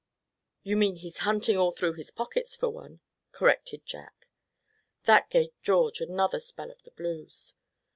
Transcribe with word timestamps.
"You 0.63 0.77
mean 0.77 0.95
he's 0.95 1.19
hunting 1.19 1.57
all 1.57 1.69
through 1.69 1.93
his 1.93 2.09
pockets 2.09 2.55
for 2.55 2.69
one," 2.71 3.01
corrected 3.31 3.85
Jack. 3.85 4.25
That 5.03 5.29
gave 5.29 5.51
George 5.61 6.01
another 6.01 6.39
spell 6.39 6.71
of 6.71 6.81
the 6.81 6.89
blues. 6.89 7.53